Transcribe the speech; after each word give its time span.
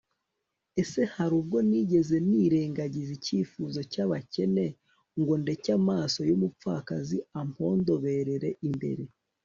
ese 0.81 1.01
hari 1.15 1.33
ubwo 1.39 1.57
nigeze 1.69 2.15
nirengagiza 2.29 3.11
icyifuzo 3.17 3.79
cy'abakene, 3.91 4.65
ngo 5.19 5.33
ndeke 5.41 5.69
amaso 5.79 6.19
y'umupfakazi 6.29 7.17
ampondoberera 7.41 8.49
imbere 8.67 9.03